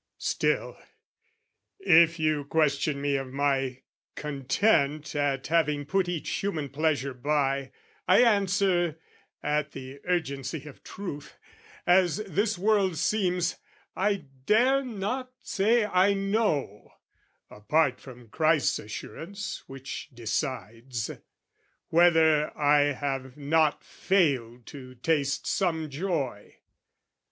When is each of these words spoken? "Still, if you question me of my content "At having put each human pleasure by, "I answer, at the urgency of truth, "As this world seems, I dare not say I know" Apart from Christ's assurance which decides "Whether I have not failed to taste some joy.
"Still, 0.17 0.79
if 1.79 2.17
you 2.17 2.45
question 2.45 2.99
me 2.99 3.17
of 3.17 3.31
my 3.31 3.83
content 4.15 5.15
"At 5.15 5.45
having 5.45 5.85
put 5.85 6.09
each 6.09 6.27
human 6.27 6.69
pleasure 6.69 7.13
by, 7.13 7.71
"I 8.07 8.23
answer, 8.23 8.97
at 9.43 9.73
the 9.73 9.99
urgency 10.05 10.65
of 10.65 10.83
truth, 10.83 11.37
"As 11.85 12.17
this 12.27 12.57
world 12.57 12.97
seems, 12.97 13.57
I 13.95 14.25
dare 14.47 14.83
not 14.83 15.33
say 15.43 15.85
I 15.85 16.13
know" 16.15 16.93
Apart 17.51 17.99
from 17.99 18.27
Christ's 18.29 18.79
assurance 18.79 19.61
which 19.67 20.09
decides 20.11 21.11
"Whether 21.89 22.57
I 22.57 22.93
have 22.93 23.37
not 23.37 23.83
failed 23.83 24.65
to 24.65 24.95
taste 24.95 25.45
some 25.45 25.91
joy. 25.91 26.55